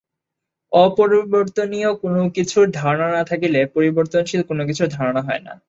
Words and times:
অপরিবর্তনীয় 0.71 1.89
কোন 2.01 2.15
কিছুর 2.35 2.65
ধারণা 2.73 3.07
না 3.15 3.21
থাকিলে 3.25 3.59
পরিবর্তনশীল 3.75 4.41
কোন 4.49 4.59
কিছুর 4.69 4.87
ধারণা 4.89 5.21
হয় 5.21 5.41
না। 5.47 5.53